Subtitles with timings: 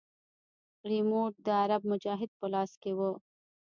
[0.89, 2.99] ريموټ د عرب مجاهد په لاس کښې و.